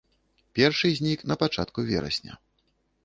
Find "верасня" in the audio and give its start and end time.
1.91-2.33